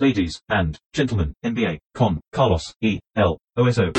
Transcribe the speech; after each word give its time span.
ladies 0.00 0.40
and 0.48 0.76
gentlemen, 0.94 1.34
NBA, 1.42 1.78
con 1.94 2.20
Carlos 2.32 2.74
E. 2.80 3.00
L. 3.14 3.36
OSO. 3.56 3.92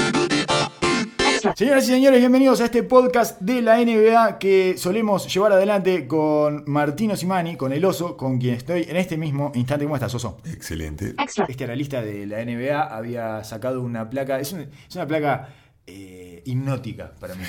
Señoras 1.55 1.85
y 1.85 1.91
señores, 1.91 2.19
bienvenidos 2.19 2.61
a 2.61 2.65
este 2.65 2.83
podcast 2.83 3.39
de 3.41 3.61
la 3.61 3.77
NBA 3.83 4.37
que 4.39 4.77
solemos 4.77 5.31
llevar 5.33 5.51
adelante 5.51 6.07
con 6.07 6.63
Martino 6.67 7.15
Simani, 7.15 7.55
con 7.55 7.71
el 7.73 7.83
oso, 7.85 8.15
con 8.17 8.37
quien 8.39 8.55
estoy 8.55 8.83
en 8.87 8.95
este 8.95 9.17
mismo 9.17 9.51
instante. 9.55 9.85
¿Cómo 9.85 9.95
estás, 9.95 10.13
oso? 10.15 10.37
Excelente. 10.45 11.13
Este 11.47 11.63
analista 11.63 12.01
de 12.01 12.25
la 12.27 12.43
NBA 12.45 12.79
había 12.95 13.43
sacado 13.43 13.81
una 13.81 14.09
placa, 14.09 14.39
es, 14.39 14.53
un- 14.53 14.61
es 14.87 14.95
una 14.95 15.07
placa 15.07 15.49
eh, 15.87 16.20
hipnótica 16.45 17.13
para 17.19 17.35
mí. 17.35 17.43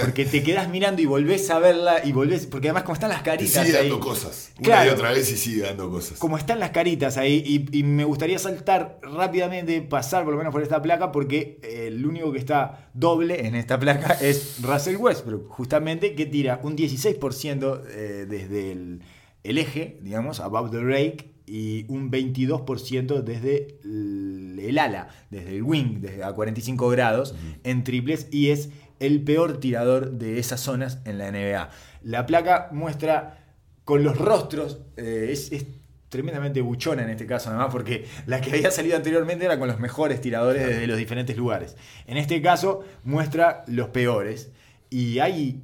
Porque 0.00 0.24
te 0.24 0.42
quedás 0.42 0.68
mirando 0.68 1.00
y 1.02 1.06
volvés 1.06 1.48
a 1.50 1.58
verla 1.58 2.04
y 2.04 2.12
volvés, 2.12 2.46
porque 2.46 2.68
además 2.68 2.82
como 2.84 2.94
están 2.94 3.10
las 3.10 3.22
caritas 3.22 3.64
sigue 3.64 3.76
ahí, 3.78 3.88
dando 3.88 4.00
cosas. 4.00 4.52
Una 4.58 4.64
Claro. 4.66 4.90
y 4.90 4.94
otra 4.94 5.10
vez 5.12 5.30
y 5.32 5.36
sigue 5.36 5.62
dando 5.62 5.90
cosas. 5.90 6.18
como 6.18 6.36
están 6.38 6.58
las 6.60 6.70
caritas 6.70 7.16
ahí, 7.16 7.42
y, 7.72 7.78
y 7.78 7.82
me 7.82 8.04
gustaría 8.04 8.38
saltar 8.38 8.98
rápidamente, 9.02 9.80
pasar 9.82 10.24
por 10.24 10.32
lo 10.32 10.38
menos 10.38 10.52
por 10.52 10.62
esta 10.62 10.80
placa, 10.82 11.12
porque 11.12 11.58
eh, 11.62 11.86
el 11.88 12.04
único 12.06 12.32
que 12.32 12.38
está 12.38 12.90
doble 12.94 13.46
en 13.46 13.54
esta 13.54 13.78
placa 13.78 14.14
es 14.20 14.56
Russell 14.62 14.96
Westbrook, 14.96 15.48
justamente 15.48 16.14
que 16.14 16.26
tira 16.26 16.60
un 16.62 16.76
16% 16.76 17.82
eh, 17.88 18.26
desde 18.28 18.72
el, 18.72 19.02
el 19.44 19.58
eje, 19.58 19.98
digamos, 20.02 20.40
above 20.40 20.70
the 20.70 20.80
rake, 20.80 21.29
y 21.46 21.84
un 21.88 22.10
22% 22.10 23.22
desde 23.22 23.78
el, 23.84 24.78
ala, 24.78 25.08
desde 25.30 25.56
el 25.56 25.62
wing, 25.62 26.00
desde 26.00 26.24
a 26.24 26.32
45 26.32 26.88
grados, 26.88 27.34
en 27.64 27.84
triples, 27.84 28.28
y 28.30 28.50
es 28.50 28.70
el 28.98 29.22
peor 29.22 29.58
tirador 29.58 30.12
de 30.12 30.38
esas 30.38 30.60
zonas 30.60 31.00
en 31.04 31.18
la 31.18 31.30
NBA. 31.30 31.70
La 32.02 32.26
placa 32.26 32.68
muestra 32.72 33.56
con 33.84 34.04
los 34.04 34.16
rostros, 34.18 34.80
eh, 34.96 35.28
es, 35.30 35.50
es 35.52 35.66
tremendamente 36.10 36.60
buchona 36.60 37.02
en 37.02 37.10
este 37.10 37.26
caso, 37.26 37.48
además, 37.48 37.68
porque 37.72 38.04
la 38.26 38.40
que 38.40 38.50
había 38.50 38.70
salido 38.70 38.96
anteriormente 38.96 39.44
era 39.44 39.58
con 39.58 39.68
los 39.68 39.80
mejores 39.80 40.20
tiradores 40.20 40.66
desde 40.66 40.86
los 40.86 40.98
diferentes 40.98 41.36
lugares. 41.36 41.76
En 42.06 42.16
este 42.16 42.42
caso 42.42 42.84
muestra 43.04 43.64
los 43.66 43.88
peores 43.88 44.52
y 44.90 45.20
hay... 45.20 45.62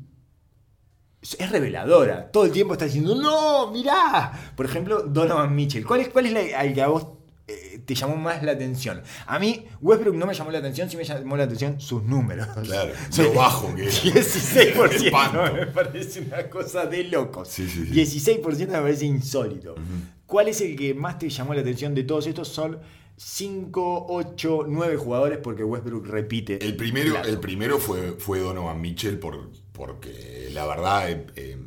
Es 1.39 1.51
reveladora. 1.51 2.31
Todo 2.31 2.45
el 2.45 2.53
tiempo 2.53 2.75
está 2.75 2.85
diciendo, 2.85 3.15
no, 3.15 3.71
mirá. 3.71 4.53
Por 4.57 4.67
ejemplo, 4.67 5.03
Donovan 5.03 5.55
Mitchell. 5.55 5.85
¿Cuál 5.85 6.01
es, 6.01 6.09
cuál 6.09 6.27
es 6.27 6.33
la, 6.33 6.61
al 6.61 6.73
que 6.75 6.83
a 6.83 6.89
vos 6.89 7.07
eh, 7.49 7.81
te 7.85 7.95
llamó 7.95 8.17
más 8.17 8.43
la 8.43 8.53
atención? 8.53 9.03
A 9.27 9.39
mí, 9.39 9.67
Westbrook 9.81 10.15
no 10.15 10.27
me 10.27 10.35
llamó 10.35 10.51
la 10.51 10.59
atención, 10.59 10.89
sí 10.89 10.97
me 10.97 11.05
llamó 11.05 11.37
la 11.37 11.45
atención 11.45 11.81
sus 11.81 12.03
números. 12.05 12.47
Claro, 12.65 12.93
lo 13.19 13.33
bajo 13.35 13.75
que 13.75 13.83
era. 13.83 13.93
16%. 13.93 14.93
Espanto. 15.05 15.55
me 15.55 15.67
parece 15.67 16.21
una 16.21 16.49
cosa 16.49 16.87
de 16.87 17.05
locos. 17.05 17.49
Sí, 17.49 17.69
sí, 17.69 17.87
sí. 17.87 18.21
16% 18.43 18.69
me 18.69 18.81
parece 18.81 19.07
insólito. 19.07 19.75
¿Cuál 20.27 20.49
es 20.49 20.61
el 20.61 20.77
que 20.77 20.95
más 20.95 21.19
te 21.19 21.29
llamó 21.29 21.55
la 21.55 21.61
atención 21.61 21.95
de 21.95 22.05
todos 22.05 22.27
estos? 22.27 22.49
Son 22.49 22.79
5, 23.17 24.07
8, 24.09 24.67
9 24.69 24.97
jugadores 24.97 25.39
porque 25.39 25.65
Westbrook 25.65 26.07
repite. 26.07 26.65
El 26.65 26.77
primero, 26.77 27.13
plato. 27.13 27.29
el 27.29 27.39
primero 27.39 27.79
fue, 27.79 28.13
fue 28.19 28.41
Donovan 28.41 28.81
Mitchell 28.81 29.19
por, 29.19 29.51
porque 29.77 30.49
la 30.53 30.67
verdad 30.67 31.11
eh, 31.11 31.27
eh, 31.37 31.59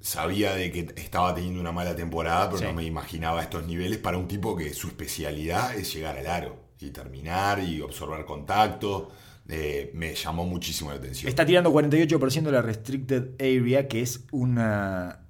sabía 0.00 0.54
de 0.54 0.72
que 0.72 0.88
estaba 0.96 1.34
teniendo 1.34 1.60
una 1.60 1.72
mala 1.72 1.94
temporada, 1.94 2.46
pero 2.48 2.58
Sí. 2.58 2.64
no 2.64 2.72
me 2.74 2.84
imaginaba 2.84 3.42
estos 3.42 3.66
niveles 3.66 3.98
para 3.98 4.18
un 4.18 4.26
tipo 4.28 4.56
que 4.56 4.74
su 4.74 4.88
especialidad 4.88 5.74
es 5.76 5.94
llegar 5.94 6.18
al 6.18 6.26
aro 6.26 6.56
y 6.80 6.90
terminar 6.90 7.60
y 7.60 7.80
observar 7.80 8.24
contacto. 8.24 9.10
Eh, 9.48 9.90
me 9.94 10.14
llamó 10.14 10.46
muchísimo 10.46 10.90
la 10.90 10.96
atención. 10.96 11.28
Está 11.28 11.44
tirando 11.46 11.70
48% 11.72 12.42
de 12.42 12.52
la 12.52 12.62
Restricted 12.62 13.34
Area, 13.38 13.88
que 13.88 14.00
es 14.02 14.24
una 14.32 15.20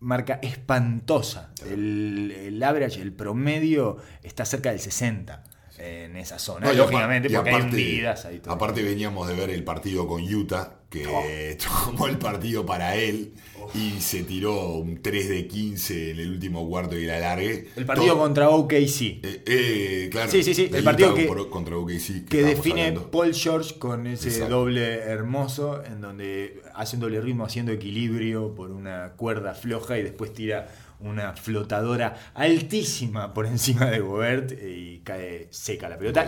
marca 0.00 0.38
espantosa. 0.42 1.52
El, 1.68 2.30
el 2.36 2.62
average, 2.62 3.00
el 3.02 3.12
promedio, 3.12 3.96
está 4.22 4.44
cerca 4.44 4.70
del 4.70 4.80
60 4.80 5.42
en 5.78 6.16
esa 6.16 6.38
zona. 6.38 6.66
No, 6.66 6.72
Lógicamente, 6.72 7.28
porque 7.30 7.50
hay 7.50 7.56
aparte- 7.56 7.70
hundidas 7.76 8.24
ahí 8.26 8.38
todo. 8.38 8.54
Aparte 8.54 8.82
veníamos 8.82 9.26
de 9.28 9.34
ver 9.34 9.50
el 9.50 9.64
partido 9.64 10.06
con 10.06 10.22
Utah, 10.22 10.80
que 10.88 11.56
tomó 11.84 12.06
el 12.06 12.18
partido 12.18 12.64
para 12.64 12.94
él 12.96 13.32
y 13.74 14.00
se 14.00 14.22
tiró 14.22 14.74
un 14.74 15.02
3 15.02 15.28
de 15.28 15.48
15 15.48 16.10
en 16.12 16.18
el 16.20 16.30
último 16.30 16.68
cuarto 16.68 16.96
y 16.96 17.06
la 17.06 17.18
largue. 17.18 17.68
el 17.74 17.84
partido 17.86 18.12
Todo- 18.14 18.22
contra 18.22 18.50
OKC. 18.50 19.00
Eh, 19.22 19.42
eh, 19.46 20.08
claro. 20.12 20.30
Sí, 20.30 20.42
sí, 20.44 20.54
sí, 20.54 20.70
el 20.72 20.84
partido 20.84 21.12
Utah 21.14 21.22
que- 21.22 21.48
contra 21.50 21.76
OKC. 21.76 22.26
que 22.28 22.42
define 22.44 22.82
hablando. 22.88 23.10
Paul 23.10 23.34
George 23.34 23.78
con 23.78 24.06
ese 24.06 24.28
Exacto. 24.28 24.54
doble 24.60 24.98
hermoso 25.00 25.82
en 25.84 26.00
donde 26.00 26.62
hace 26.74 26.96
un 26.96 27.00
doble 27.00 27.20
ritmo 27.20 27.44
haciendo 27.44 27.72
equilibrio 27.72 28.54
por 28.54 28.70
una 28.70 29.12
cuerda 29.16 29.54
floja 29.54 29.98
y 29.98 30.02
después 30.02 30.32
tira 30.32 30.68
una 31.06 31.34
flotadora 31.34 32.32
altísima 32.34 33.32
por 33.34 33.46
encima 33.46 33.86
de 33.90 34.00
Gobert 34.00 34.52
y 34.52 35.00
cae 35.00 35.48
seca 35.50 35.88
la 35.88 35.98
pelota. 35.98 36.22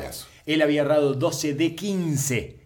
Él 0.46 0.62
había 0.62 0.82
errado 0.82 1.14
12 1.14 1.54
de 1.54 1.74
15. 1.74 2.60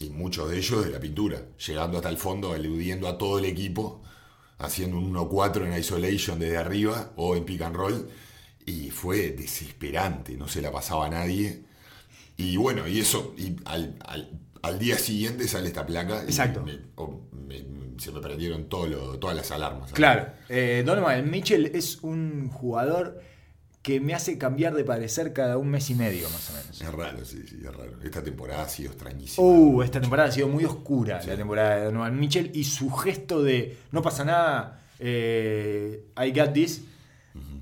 Y 0.00 0.10
muchos 0.10 0.50
de 0.50 0.58
ellos 0.58 0.84
de 0.84 0.92
la 0.92 1.00
pintura, 1.00 1.42
llegando 1.66 1.96
hasta 1.98 2.08
el 2.08 2.18
fondo, 2.18 2.54
eludiendo 2.54 3.08
a 3.08 3.18
todo 3.18 3.38
el 3.40 3.44
equipo, 3.46 4.02
haciendo 4.58 4.96
un 4.98 5.12
1-4 5.12 5.66
en 5.66 5.78
isolation 5.78 6.38
desde 6.38 6.56
arriba 6.56 7.12
o 7.16 7.34
en 7.36 7.44
pick 7.44 7.62
and 7.62 7.74
roll. 7.76 8.08
Y 8.64 8.90
fue 8.90 9.30
desesperante, 9.30 10.36
no 10.36 10.46
se 10.46 10.62
la 10.62 10.70
pasaba 10.70 11.06
a 11.06 11.10
nadie. 11.10 11.64
Y 12.36 12.56
bueno, 12.56 12.86
y 12.86 13.00
eso, 13.00 13.34
y 13.36 13.56
al, 13.64 13.96
al- 14.04 14.30
al 14.68 14.78
día 14.78 14.96
siguiente 14.98 15.46
sale 15.48 15.68
esta 15.68 15.84
placa. 15.86 16.22
y 16.24 16.26
Exacto. 16.26 16.62
me- 16.62 16.78
o- 16.96 17.20
me- 17.32 17.64
se 17.98 18.12
me 18.12 18.20
prendieron 18.20 18.68
todo 18.68 18.86
lo- 18.86 19.18
todas 19.18 19.34
las 19.36 19.50
alarmas. 19.50 19.92
Claro, 19.92 20.28
eh, 20.48 20.82
Donovan 20.86 21.28
Mitchell 21.30 21.66
es 21.74 21.98
un 22.02 22.48
jugador 22.48 23.20
que 23.82 24.00
me 24.00 24.14
hace 24.14 24.38
cambiar 24.38 24.74
de 24.74 24.84
parecer 24.84 25.32
cada 25.32 25.56
un 25.56 25.68
mes 25.68 25.88
y 25.90 25.94
medio 25.94 26.28
más 26.30 26.50
o 26.50 26.52
menos. 26.52 26.80
Es 26.80 26.92
raro, 26.92 27.24
sí, 27.24 27.42
sí, 27.48 27.56
es 27.64 27.74
raro. 27.74 27.92
Esta 28.04 28.22
temporada 28.22 28.62
ha 28.62 28.68
sido 28.68 28.90
extrañísima. 28.92 29.46
Uh, 29.46 29.82
esta 29.82 30.00
temporada 30.00 30.28
ha 30.28 30.32
sido 30.32 30.46
muy 30.48 30.64
oscura, 30.64 31.20
Sí. 31.22 31.28
la 31.28 31.36
temporada 31.36 31.76
de 31.76 31.84
Donovan 31.86 32.18
Mitchell, 32.20 32.50
y 32.54 32.64
su 32.64 32.90
gesto 32.90 33.42
de 33.42 33.78
no 33.92 34.02
pasa 34.02 34.24
nada, 34.24 34.82
eh, 35.00 36.04
I 36.22 36.30
got 36.38 36.52
this, 36.52 36.82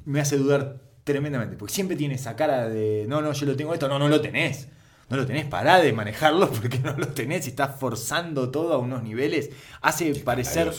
me 0.05 0.21
hace 0.21 0.37
dudar 0.37 0.81
tremendamente, 1.05 1.57
porque 1.57 1.73
siempre 1.75 1.97
tiene 1.97 2.15
esa 2.17 2.35
cara 2.37 2.69
de 2.69 3.05
no, 3.09 3.21
no, 3.23 3.33
yo 3.33 3.47
lo 3.47 3.57
tengo 3.57 3.73
esto, 3.73 3.89
no, 3.89 3.99
no 3.99 4.09
lo 4.09 4.21
tenés. 4.21 4.69
No 5.09 5.17
lo 5.17 5.27
tenés, 5.27 5.45
pará 5.47 5.81
de 5.81 5.93
manejarlo 5.93 6.51
porque 6.53 6.79
no 6.81 6.93
lo 6.97 7.09
tenés 7.09 7.47
y 7.47 7.51
estás 7.51 7.79
forzando 7.79 8.51
todo 8.51 8.75
a 8.75 8.79
unos 8.79 9.03
niveles. 9.03 9.51
Hace 9.83 10.15
parecer 10.17 10.73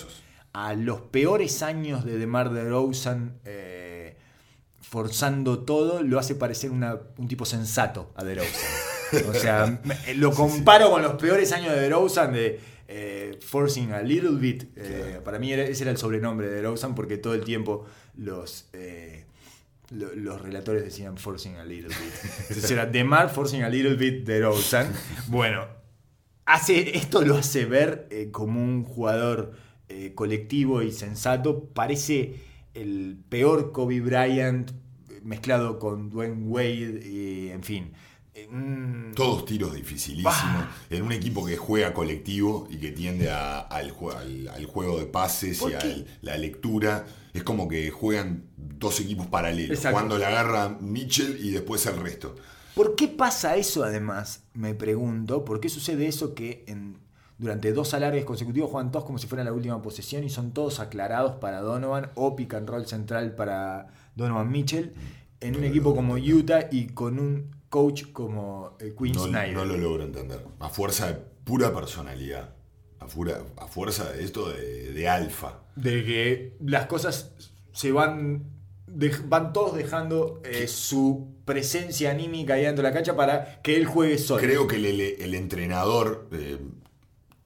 a 0.53 0.73
los 0.73 1.01
peores 1.01 1.61
años 1.63 2.03
de 2.03 2.17
DeMar 2.17 2.51
DeRozan 2.51 3.39
eh, 3.45 4.17
forzando 4.81 5.59
todo, 5.59 6.01
lo 6.03 6.19
hace 6.19 6.35
parecer 6.35 6.71
una- 6.71 6.97
un 7.17 7.27
tipo 7.27 7.45
sensato 7.45 8.11
a 8.15 8.23
DeRozan. 8.23 8.71
O 9.29 9.33
sea, 9.33 9.79
me- 9.83 10.13
lo 10.15 10.31
comparo 10.33 10.89
con 10.91 11.01
los 11.01 11.13
peores 11.13 11.51
años 11.51 11.73
de 11.73 11.81
DeRozan 11.81 12.33
de 12.33 12.59
eh, 12.89 13.37
forcing 13.45 13.91
a 13.91 14.01
little 14.01 14.31
bit. 14.39 14.63
Eh, 14.75 15.03
Claro. 15.09 15.23
Para 15.23 15.39
mí 15.39 15.51
era- 15.51 15.63
ese 15.63 15.83
era 15.83 15.91
el 15.91 15.97
sobrenombre 15.97 16.47
de 16.47 16.55
DeRozan 16.55 16.95
porque 16.95 17.17
todo 17.17 17.33
el 17.33 17.43
tiempo 17.43 17.85
los... 18.15 18.67
lo- 19.91 20.13
los 20.15 20.41
relatores 20.41 20.83
decían 20.83 21.17
forcing 21.17 21.55
a 21.55 21.63
little 21.65 21.87
bit. 21.89 22.31
Entonces 22.49 22.71
era 22.71 22.85
DeMar 22.85 23.29
forcing 23.29 23.61
a 23.63 23.69
little 23.69 23.95
bit 23.95 24.25
DeRozan. 24.25 24.91
Bueno, 25.27 25.65
hace, 26.45 26.97
esto 26.97 27.21
lo 27.21 27.35
hace 27.37 27.65
ver 27.65 28.07
eh, 28.11 28.29
como 28.31 28.61
un 28.63 28.83
jugador 28.83 29.53
eh, 29.89 30.13
colectivo 30.15 30.81
y 30.81 30.91
sensato. 30.91 31.65
Parece 31.73 32.35
el 32.73 33.17
peor 33.29 33.71
Kobe 33.71 34.01
Bryant 34.01 34.71
mezclado 35.23 35.79
con 35.79 36.09
Dwayne 36.09 36.43
Wade 36.47 37.01
y 37.05 37.49
en 37.49 37.63
fin. 37.63 37.93
Eh, 38.33 38.47
mm, 38.51 39.13
Todos 39.15 39.45
tiros 39.45 39.73
dificilísimos. 39.73 40.65
En 40.91 41.01
un 41.01 41.11
equipo 41.11 41.43
que 41.45 41.57
juega 41.57 41.93
colectivo 41.93 42.67
y 42.69 42.77
que 42.77 42.91
tiende 42.91 43.31
a- 43.31 43.59
al, 43.61 43.93
al- 44.15 44.47
al 44.49 44.65
juego 44.65 44.99
de 44.99 45.05
pases 45.07 45.57
¿Por 45.59 45.71
y 45.71 45.73
a 45.75 45.79
la 46.21 46.37
lectura. 46.37 47.05
Es 47.37 47.43
como 47.43 47.67
que 47.67 47.91
juegan 47.91 48.43
dos 48.57 48.99
equipos 48.99 49.27
paralelos. 49.27 49.77
Exacto. 49.77 49.93
Cuando 49.95 50.17
la 50.17 50.27
agarra 50.29 50.77
Mitchell 50.81 51.37
y 51.43 51.51
después 51.51 51.85
el 51.85 51.97
resto. 51.97 52.35
¿Por 52.73 52.95
qué 52.95 53.07
pasa 53.07 53.55
eso 53.57 53.83
además? 53.83 54.43
Me 54.53 54.73
pregunto. 54.73 55.45
¿Por 55.45 55.59
qué 55.59 55.69
sucede 55.69 56.07
eso 56.07 56.33
que 56.33 56.63
en- 56.67 56.97
durante 57.37 57.71
dos 57.73 57.93
alargues 57.93 58.25
consecutivos 58.25 58.71
juegan 58.71 58.91
todos 58.91 59.05
como 59.05 59.19
si 59.19 59.27
fuera 59.27 59.43
la 59.43 59.53
última 59.53 59.79
posesión 59.83 60.23
y 60.23 60.29
son 60.29 60.51
todos 60.51 60.79
aclarados 60.79 61.33
para 61.35 61.61
Donovan 61.61 62.09
o 62.15 62.35
pick 62.35 62.55
and 62.55 62.67
roll 62.67 62.87
central 62.87 63.35
para 63.35 63.87
Donovan 64.15 64.49
Mitchell 64.51 64.93
en 65.39 65.55
un 65.55 65.63
equipo 65.63 65.95
como 65.95 66.15
Utah 66.15 66.67
y 66.71 66.87
con 66.87 67.19
un 67.19 67.55
coach 67.69 68.05
como 68.11 68.75
eh, 68.79 68.95
Quinn 68.97 69.11
No, 69.13 69.25
Snyder? 69.25 69.53
no 69.53 69.65
lo 69.65 69.77
logro 69.77 70.03
entender. 70.03 70.43
A 70.59 70.69
fuerza 70.69 71.07
de 71.07 71.13
pura 71.43 71.71
personalidad. 71.73 72.49
A, 72.99 73.07
fura- 73.07 73.43
a 73.57 73.67
fuerza 73.67 74.11
de 74.11 74.23
esto 74.23 74.49
de, 74.49 74.91
de 74.93 75.07
alfa. 75.09 75.59
de 75.75 76.03
que 76.03 76.57
las 76.65 76.87
cosas 76.87 77.31
se 77.71 77.91
van 77.91 78.43
van 79.25 79.53
todos 79.53 79.75
dejando 79.75 80.41
eh, 80.43 80.67
su 80.67 81.35
presencia 81.45 82.09
anímica 82.11 82.55
ahí 82.55 82.63
dentro 82.63 82.83
de 82.83 82.89
la 82.89 82.93
cancha 82.95 83.15
para 83.15 83.61
que 83.61 83.75
él 83.75 83.85
juegue 83.85 84.17
solo. 84.17 84.41
Creo 84.41 84.65
que 84.67 84.77
el, 84.77 84.85
el- 84.85 85.01
el 85.01 85.35
entrenador 85.35 86.27
eh, 86.31 86.57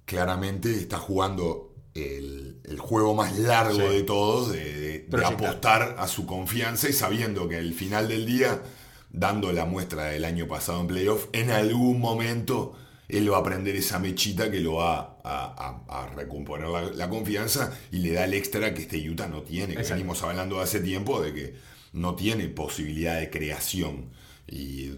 claramente 0.06 0.72
está 0.74 0.98
jugando 0.98 1.74
el, 1.94 2.62
el 2.64 2.80
juego 2.80 3.14
más 3.16 3.38
largo 3.38 3.76
Sí. 3.76 3.96
de 3.96 4.04
todos, 4.04 4.52
de, 4.54 5.08
apostar 5.26 5.96
a 6.00 6.08
su 6.08 6.26
confianza 6.26 6.88
y 6.90 6.94
sabiendo 6.94 7.48
que 7.50 7.58
al 7.58 7.74
final 7.74 8.08
del 8.08 8.26
día 8.26 8.62
dando 9.10 9.52
la 9.52 9.66
muestra 9.66 10.06
del 10.06 10.24
año 10.24 10.48
pasado 10.48 10.80
en 10.80 10.88
playoff, 10.88 11.28
en 11.34 11.50
algún 11.52 12.00
momento 12.00 12.74
él 13.10 13.30
va 13.32 13.38
a 13.38 13.40
aprender 13.42 13.76
esa 13.76 14.00
mechita 14.00 14.50
que 14.50 14.62
lo 14.62 14.76
va 14.76 15.11
a, 15.24 15.84
a- 15.90 16.04
a 16.04 16.08
recomponer 16.16 16.68
la, 16.68 16.82
la 16.92 17.10
confianza 17.10 17.78
y 17.92 17.98
le 18.00 18.14
da 18.14 18.26
el 18.26 18.34
extra 18.34 18.74
que 18.74 18.82
este 18.82 19.10
Utah 19.10 19.28
no 19.28 19.42
tiene. 19.44 19.74
Que 19.74 19.82
Exacto. 19.82 19.96
venimos 19.96 20.24
hablando 20.24 20.60
hace 20.60 20.80
tiempo 20.80 21.22
de 21.22 21.34
que 21.34 21.56
no 21.94 22.16
tiene 22.16 22.48
posibilidad 22.48 23.20
de 23.20 23.30
creación. 23.30 24.10
Y 24.48 24.92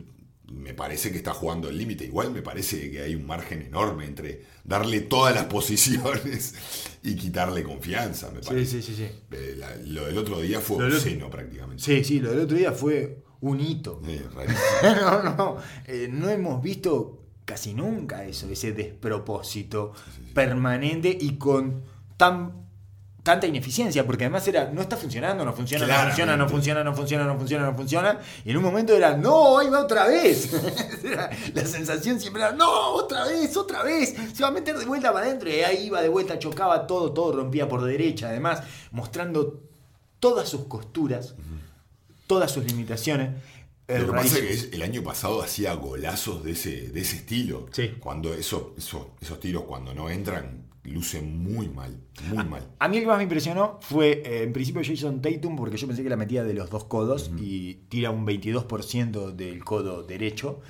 me 0.51 0.73
parece 0.73 1.11
que 1.11 1.17
está 1.17 1.33
jugando 1.33 1.69
el 1.69 1.77
límite. 1.77 2.05
Igual 2.05 2.31
me 2.31 2.41
parece 2.41 2.91
que 2.91 3.01
hay 3.01 3.15
un 3.15 3.25
margen 3.25 3.61
enorme 3.63 4.05
entre 4.05 4.43
darle 4.63 5.01
todas 5.01 5.33
las 5.33 5.45
posiciones 5.45 6.53
y 7.03 7.15
quitarle 7.15 7.63
confianza, 7.63 8.29
me 8.31 8.41
Sí, 8.41 8.47
parece. 8.49 8.81
sí, 8.81 8.93
sí, 8.93 8.95
sí. 8.95 9.07
Eh, 9.31 9.55
la- 9.57 9.75
lo 9.77 10.05
del 10.05 10.17
otro 10.17 10.39
día 10.41 10.59
fue 10.59 10.87
Lo 10.87 10.95
obsceno 10.95 11.29
prácticamente. 11.29 11.81
Sí, 11.83 12.03
sí, 12.03 12.19
lo 12.19 12.31
del 12.31 12.41
otro 12.41 12.57
día 12.57 12.71
fue 12.71 13.23
un 13.41 13.59
hito. 13.59 13.99
Rarísimo. 14.35 15.01
no, 15.01 15.23
no, 15.35 15.57
eh, 15.87 16.07
no 16.11 16.29
hemos 16.29 16.61
visto 16.61 17.22
casi 17.45 17.73
nunca 17.73 18.23
eso, 18.23 18.49
ese 18.49 18.71
despropósito 18.71 19.93
permanente 20.33 21.15
y 21.19 21.37
con 21.37 21.83
tan 22.17 22.63
tanta 23.23 23.47
ineficiencia, 23.47 24.05
porque 24.05 24.25
además 24.25 24.45
era, 24.49 24.69
no 24.69 24.81
está 24.81 24.97
funcionando, 24.97 25.45
no 25.45 25.53
funciona, 25.53 25.87
no 25.87 26.03
funciona, 26.03 26.35
no 26.35 26.49
funciona, 26.49 26.83
no 26.83 26.93
funciona, 26.93 27.23
no 27.23 27.37
funciona, 27.37 27.65
no 27.65 27.75
funciona, 27.75 28.19
y 28.43 28.51
en 28.51 28.57
un 28.57 28.63
momento 28.63 28.93
era, 28.93 29.15
no, 29.15 29.57
ahí 29.57 29.69
va 29.69 29.79
otra 29.79 30.07
vez. 30.07 30.51
La 31.53 31.65
sensación 31.65 32.19
siempre 32.19 32.43
era, 32.43 32.51
no, 32.51 32.69
otra 32.91 33.23
vez, 33.23 33.55
otra 33.55 33.81
vez, 33.81 34.13
se 34.33 34.43
va 34.43 34.49
a 34.49 34.51
meter 34.51 34.77
de 34.77 34.85
vuelta 34.85 35.13
para 35.13 35.25
adentro, 35.25 35.49
y 35.49 35.61
ahí 35.61 35.85
iba 35.85 36.01
de 36.01 36.09
vuelta, 36.09 36.37
chocaba 36.37 36.85
todo, 36.85 37.13
todo 37.13 37.31
rompía 37.31 37.69
por 37.69 37.85
derecha, 37.85 38.27
además, 38.27 38.61
mostrando 38.91 39.61
todas 40.19 40.49
sus 40.49 40.65
costuras, 40.65 41.33
todas 42.27 42.51
sus 42.51 42.65
limitaciones. 42.65 43.29
Lo 43.87 44.05
que 44.07 44.11
pasa 44.11 44.39
es 44.39 44.67
que 44.67 44.75
el 44.75 44.81
año 44.81 45.03
pasado 45.03 45.41
hacía 45.41 45.73
golazos 45.73 46.43
de 46.43 46.51
ese, 46.51 46.89
de 46.89 47.01
ese 47.01 47.17
estilo. 47.17 47.67
Sí. 47.71 47.91
Cuando 47.99 48.33
esos, 48.33 48.77
esos, 48.77 49.07
esos 49.21 49.39
tiros 49.39 49.63
cuando 49.63 49.93
no 49.93 50.09
entran, 50.09 50.63
lucen 50.83 51.41
muy 51.41 51.69
mal, 51.69 51.97
muy 52.29 52.43
mal. 52.45 52.67
A 52.79 52.87
mí 52.87 52.97
el 52.97 53.03
que 53.03 53.07
más 53.07 53.17
me 53.17 53.23
impresionó 53.23 53.79
fue 53.81 54.21
eh, 54.25 54.43
en 54.43 54.53
principio 54.53 54.81
Jason 54.83 55.21
Tatum, 55.21 55.55
porque 55.55 55.77
yo 55.77 55.87
pensé 55.87 56.03
que 56.03 56.09
la 56.09 56.17
metía 56.17 56.43
de 56.43 56.53
los 56.53 56.69
dos 56.69 56.85
codos 56.85 57.31
y 57.37 57.75
tira 57.89 58.11
un 58.11 58.25
22% 58.25 59.31
del 59.31 59.63
codo 59.63 60.03
derecho. 60.03 60.61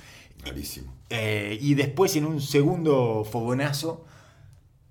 Rarísimo. 0.44 0.94
Eh, 1.10 1.58
y 1.60 1.74
después 1.74 2.14
en 2.16 2.26
un 2.26 2.40
segundo 2.40 3.24
fogonazo 3.24 4.04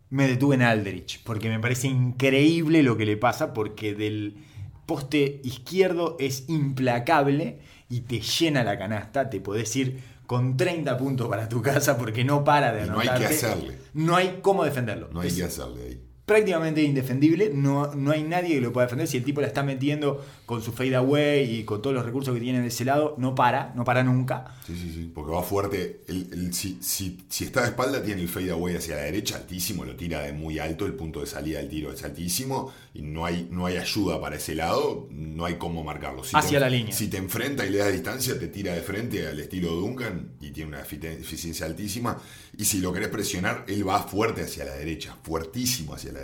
me 0.10 0.28
detuve 0.28 0.56
en 0.56 0.62
Aldrich, 0.62 1.24
porque 1.24 1.50
me 1.50 1.60
parece 1.60 1.88
increíble 1.88 2.84
lo 2.84 2.98
que 2.98 3.06
le 3.06 3.18
pasa, 3.18 3.54
porque 3.54 3.96
del 3.96 4.38
poste 4.86 5.42
izquierdo 5.44 6.18
es 6.20 6.50
implacable 6.50 7.60
y 7.96 8.02
te 8.02 8.20
llena 8.20 8.64
la 8.64 8.78
canasta, 8.78 9.30
te 9.30 9.40
podés 9.40 9.76
ir 9.76 10.00
con 10.26 10.58
30 10.58 10.98
puntos 10.98 11.28
para 11.28 11.48
tu 11.48 11.62
casa 11.62 11.98
porque 11.98 12.24
no 12.24 12.44
para 12.44 12.72
de 12.74 12.86
Y 12.86 12.90
no 12.90 13.00
hay 13.00 13.10
que 13.10 13.26
hacerle. 13.26 13.78
No 13.94 14.16
hay 14.16 14.40
cómo 14.42 14.64
defenderlo. 14.64 15.10
No 15.12 15.22
hay 15.22 15.28
Es- 15.28 15.36
que 15.36 15.44
hacerle 15.44 15.84
ahí. 15.84 16.04
Prácticamente 16.34 16.82
indefendible, 16.82 17.52
no, 17.54 17.94
no 17.94 18.12
hay 18.12 18.24
nadie 18.24 18.56
que 18.56 18.62
lo 18.62 18.74
pueda 18.74 18.88
defender. 18.88 19.08
Si 19.08 19.18
el 19.18 19.24
tipo 19.24 19.40
la 19.42 19.48
está 19.48 19.62
metiendo 19.64 20.26
con 20.46 20.62
su 20.62 20.72
fade 20.72 20.96
away 20.96 21.60
y 21.60 21.64
con 21.64 21.82
todos 21.82 21.94
los 21.96 22.04
recursos 22.06 22.34
que 22.34 22.42
tiene 22.42 22.60
de 22.62 22.68
ese 22.68 22.86
lado, 22.86 23.16
no 23.20 23.36
para, 23.36 23.72
no 23.76 23.84
para 23.84 24.04
nunca. 24.04 24.56
Sí, 24.66 24.76
sí, 24.76 24.92
sí. 24.94 25.12
Porque 25.14 25.32
va 25.32 25.44
fuerte. 25.44 26.02
El- 26.08 26.28
el- 26.34 26.54
si, 26.54 26.80
si- 26.82 27.20
si 27.30 27.44
está 27.46 27.62
de 27.62 27.68
espalda, 27.68 28.02
tiene 28.04 28.22
el 28.22 28.28
fade 28.30 28.50
away 28.52 28.76
hacia 28.76 28.96
la 28.96 29.04
derecha, 29.04 29.36
altísimo, 29.36 29.86
lo 29.86 29.96
tira 29.96 30.22
de 30.22 30.34
muy 30.34 30.58
alto, 30.60 30.86
el 30.86 30.94
punto 30.94 31.20
de 31.22 31.28
salida 31.28 31.60
del 31.60 31.70
tiro 31.70 31.92
es 31.94 32.04
altísimo 32.04 32.72
y 32.94 33.02
no 33.04 33.26
hay, 33.26 33.48
no 33.52 33.66
hay 33.68 33.78
ayuda 33.78 34.20
para 34.20 34.36
ese 34.38 34.56
lado, 34.56 35.08
no 35.12 35.46
hay 35.46 35.56
cómo 35.56 35.84
marcarlo. 35.84 36.24
Si 36.24 36.36
Hacia 36.36 36.58
te- 36.58 36.60
la 36.62 36.70
línea. 36.70 36.94
Si 36.94 37.08
te 37.10 37.18
enfrenta 37.18 37.66
y 37.66 37.70
le 37.70 37.78
da 37.78 37.90
distancia, 37.90 38.40
te 38.40 38.48
tira 38.48 38.74
de 38.74 38.82
frente 38.82 39.28
al 39.28 39.40
estilo 39.40 39.70
Duncan 39.76 40.32
y 40.42 40.50
tiene 40.52 40.70
una 40.70 40.84
efi- 40.84 41.04
eficiencia 41.06 41.66
altísima. 41.66 42.20
Y 42.58 42.66
si 42.66 42.80
lo 42.80 42.94
querés 42.94 43.10
presionar, 43.10 43.66
él 43.68 43.88
va 43.88 44.00
fuerte 44.04 44.42
hacia 44.44 44.64
la 44.66 44.74
derecha, 44.76 45.18
fuertísimo 45.24 45.94
hacia 45.96 46.12
la 46.12 46.20
derecha 46.20 46.23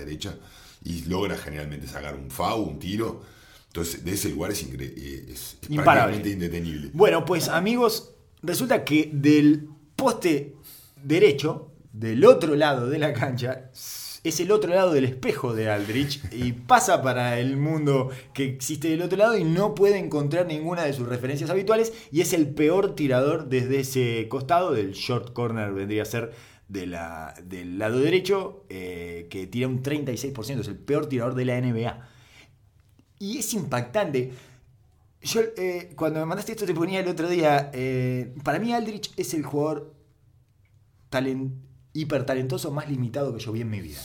y 0.83 1.03
logra 1.03 1.37
generalmente 1.37 1.87
sacar 1.87 2.15
un 2.15 2.29
FAU, 2.31 2.61
un 2.63 2.79
tiro. 2.79 3.21
Entonces, 3.67 4.03
de 4.03 4.13
ese 4.13 4.29
lugar 4.29 4.51
es, 4.51 4.63
eh, 4.63 5.25
es, 5.29 5.57
es 5.61 5.69
Imparable. 5.69 6.15
prácticamente 6.15 6.29
indetenible. 6.29 6.89
Bueno, 6.93 7.25
pues 7.25 7.49
amigos, 7.49 8.15
resulta 8.41 8.83
que 8.83 9.09
del 9.13 9.69
poste 9.95 10.55
derecho, 11.03 11.71
del 11.91 12.25
otro 12.25 12.55
lado 12.55 12.89
de 12.89 12.97
la 12.97 13.13
cancha, 13.13 13.69
es 14.23 14.39
el 14.39 14.51
otro 14.51 14.73
lado 14.73 14.91
del 14.91 15.05
espejo 15.05 15.53
de 15.53 15.69
Aldrich 15.69 16.21
y 16.31 16.51
pasa 16.67 17.01
para 17.01 17.39
el 17.39 17.57
mundo 17.57 18.09
que 18.33 18.45
existe 18.45 18.89
del 18.89 19.01
otro 19.01 19.17
lado 19.17 19.37
y 19.37 19.43
no 19.43 19.75
puede 19.75 19.97
encontrar 19.97 20.45
ninguna 20.45 20.83
de 20.83 20.93
sus 20.93 21.07
referencias 21.07 21.49
habituales 21.49 21.93
y 22.11 22.21
es 22.21 22.33
el 22.33 22.49
peor 22.49 22.95
tirador 22.95 23.49
desde 23.49 23.79
ese 23.79 24.27
costado, 24.29 24.73
del 24.73 24.93
short 24.93 25.33
corner 25.33 25.73
vendría 25.73 26.03
a 26.03 26.05
ser 26.05 26.31
del 26.69 26.91
lado 27.79 27.99
derecho, 27.99 28.63
eh, 28.69 29.27
que 29.29 29.47
tira 29.47 29.67
un 29.67 29.81
36%, 29.83 30.61
es 30.61 30.67
el 30.67 30.77
peor 30.77 31.07
tirador 31.09 31.35
de 31.35 31.45
la 31.45 31.57
NBA. 31.57 32.07
Y 33.19 33.39
es 33.39 33.53
impactante. 33.53 34.31
Yo, 35.21 35.41
eh, 35.57 35.91
cuando 35.97 36.19
me 36.21 36.25
mandaste 36.27 36.53
esto, 36.53 36.65
te 36.65 36.73
ponía 36.73 37.01
el 37.01 37.07
otro 37.09 37.27
día. 37.27 37.69
eh, 37.73 38.33
para 38.43 38.59
mí, 38.59 38.71
Aldrich 38.71 39.11
es 39.17 39.33
el 39.33 39.43
jugador 39.43 39.93
talen- 41.11 41.55
hiper 41.93 42.25
talentoso 42.25 42.71
más 42.71 42.87
limitado 42.89 43.33
que 43.33 43.39
yo 43.43 43.51
vi 43.51 43.61
en 43.61 43.69
mi 43.69 43.81
vida. 43.81 43.99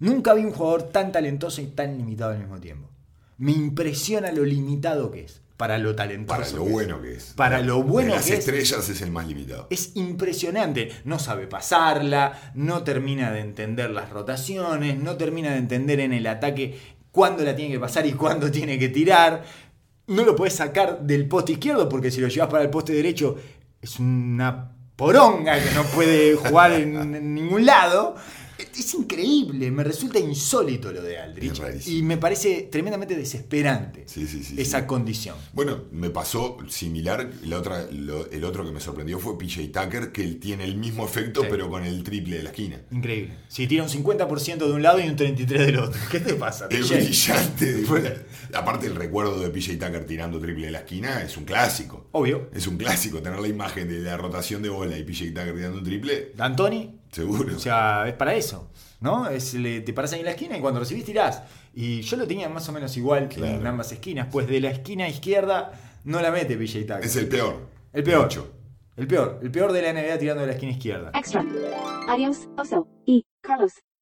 Nunca 0.00 0.32
vi 0.34 0.44
un 0.44 0.52
jugador 0.52 0.84
tan 0.84 1.12
talentoso 1.12 1.60
y 1.60 1.66
tan 1.66 1.96
limitado 1.98 2.32
al 2.32 2.38
mismo 2.38 2.58
tiempo. 2.60 2.88
Me 3.36 3.52
impresiona 3.52 4.32
lo 4.32 4.44
limitado 4.44 5.10
que 5.10 5.24
es. 5.24 5.42
Para 5.58 5.76
lo 5.76 5.96
talentoso. 5.96 6.38
Para 6.38 6.50
lo 6.52 6.62
que 6.62 6.66
es. 6.66 6.72
bueno 6.72 7.02
que 7.02 7.12
es. 7.14 7.24
Para 7.34 7.60
lo 7.60 7.82
bueno 7.82 8.10
de 8.10 8.16
las 8.16 8.26
que 8.26 8.34
es. 8.34 8.38
estrellas 8.38 8.88
es 8.88 9.00
el 9.02 9.10
más 9.10 9.26
limitado. 9.26 9.66
Es 9.70 9.90
impresionante. 9.96 10.92
No 11.02 11.18
sabe 11.18 11.48
pasarla, 11.48 12.52
no 12.54 12.84
termina 12.84 13.32
de 13.32 13.40
entender 13.40 13.90
las 13.90 14.08
rotaciones, 14.10 14.96
no 14.96 15.16
termina 15.16 15.50
de 15.50 15.58
entender 15.58 15.98
en 15.98 16.12
el 16.12 16.28
ataque 16.28 16.78
cuándo 17.10 17.42
la 17.42 17.56
tiene 17.56 17.72
que 17.72 17.80
pasar 17.80 18.06
y 18.06 18.12
cuándo 18.12 18.50
tiene 18.52 18.78
que 18.78 18.88
tirar. 18.88 19.42
No 20.06 20.24
lo 20.24 20.36
puedes 20.36 20.54
sacar 20.54 21.00
del 21.00 21.26
poste 21.26 21.52
izquierdo 21.52 21.88
porque 21.88 22.12
si 22.12 22.20
lo 22.20 22.28
llevas 22.28 22.50
para 22.50 22.62
el 22.62 22.70
poste 22.70 22.92
derecho 22.92 23.36
es 23.82 23.98
una 23.98 24.70
poronga 24.94 25.58
que 25.60 25.72
no 25.72 25.82
puede 25.82 26.36
jugar 26.36 26.70
en, 26.70 27.16
en 27.16 27.34
ningún 27.34 27.66
lado. 27.66 28.14
Es 28.58 28.94
increíble, 28.94 29.70
me 29.70 29.84
resulta 29.84 30.18
insólito 30.18 30.92
lo 30.92 31.02
de 31.02 31.18
Aldrich 31.18 31.60
Es 31.60 31.86
y 31.88 32.02
me 32.02 32.16
parece 32.16 32.68
tremendamente 32.70 33.14
desesperante 33.16 34.04
Sí, 34.06 34.26
sí, 34.26 34.42
sí, 34.42 34.60
esa 34.60 34.86
condición. 34.86 35.36
Bueno, 35.52 35.84
me 35.92 36.10
pasó 36.10 36.56
similar. 36.68 37.30
La 37.44 37.58
otra, 37.58 37.86
lo- 37.92 38.30
el 38.30 38.44
otro 38.44 38.64
que 38.64 38.72
me 38.72 38.80
sorprendió 38.80 39.18
fue 39.18 39.38
PJ 39.38 39.68
Tucker, 39.72 40.10
que 40.12 40.22
él 40.22 40.38
tiene 40.40 40.64
el 40.64 40.76
mismo 40.76 41.04
efecto, 41.04 41.42
pero 41.48 41.68
con 41.70 41.84
el 41.84 42.02
triple 42.02 42.36
de 42.38 42.42
la 42.44 42.50
esquina. 42.50 42.80
Increíble. 42.90 43.36
Si 43.48 43.66
tira 43.66 43.82
un 43.84 43.88
50% 43.88 44.56
de 44.66 44.72
un 44.72 44.82
lado 44.82 44.98
y 45.00 45.08
un 45.08 45.16
33% 45.16 45.46
del 45.46 45.78
otro. 45.78 46.00
¿Qué 46.10 46.20
te 46.20 46.34
pasa? 46.34 46.66
Es 46.70 46.86
PJ? 46.88 46.94
brillante. 46.96 47.84
Aparte, 48.54 48.86
el 48.86 48.94
recuerdo 48.96 49.38
de 49.40 49.50
PJ 49.50 49.76
Tucker 49.78 50.04
tirando 50.06 50.38
triple 50.40 50.66
de 50.66 50.72
la 50.72 50.78
esquina 50.80 51.22
es 51.22 51.36
un 51.36 51.44
clásico. 51.44 52.06
Obvio. 52.12 52.48
Es 52.54 52.66
un 52.66 52.76
clásico 52.76 53.20
tener 53.22 53.38
la 53.40 53.48
imagen 53.48 53.88
de 53.88 54.00
la 54.00 54.16
rotación 54.16 54.62
de 54.62 54.68
bola 54.68 54.96
y 54.98 55.04
PJ 55.04 55.26
Tucker 55.32 55.54
tirando 55.54 55.78
un 55.78 55.84
triple, 55.84 56.32
D'Antoni, 56.36 56.97
seguro. 57.12 57.56
o 57.56 57.58
sea, 57.58 58.06
es 58.08 58.14
para 58.14 58.34
eso. 58.34 58.70
¿No? 59.00 59.28
Es, 59.28 59.54
le- 59.54 59.80
te 59.82 59.92
paras 59.92 60.12
ahí 60.12 60.20
en 60.20 60.24
la 60.26 60.32
esquina 60.32 60.56
y 60.56 60.60
cuando 60.60 60.80
recibís 60.80 61.04
tirás. 61.04 61.42
Y 61.74 62.00
yo 62.00 62.16
lo 62.16 62.26
tenía 62.26 62.48
más 62.48 62.68
o 62.68 62.72
menos 62.72 62.96
igual 62.96 63.28
Claro. 63.28 63.54
en 63.60 63.66
ambas 63.66 63.92
esquinas. 63.92 64.26
Pues 64.32 64.48
de 64.48 64.60
la 64.60 64.70
esquina 64.70 65.08
izquierda 65.08 65.72
no 66.04 66.20
la 66.20 66.30
mete 66.32 66.56
PJ 66.56 66.80
Tucker. 66.80 67.04
es 67.04 67.14
el 67.16 67.28
peor. 67.28 67.68
El 67.92 68.02
peor. 68.02 68.22
Mucho. 68.24 68.52
El 68.96 69.06
peor. 69.06 69.38
El 69.40 69.50
peor 69.52 69.70
de 69.72 69.82
la 69.82 69.92
NBA 69.92 70.18
tirando 70.18 70.40
de 70.40 70.48
la 70.48 70.52
esquina 70.54 70.72
izquierda. 70.72 71.12
Extra. 71.14 71.44
Adios, 72.08 72.48
Oso 72.56 72.88
y 73.06 73.24
Carlos. 73.40 73.72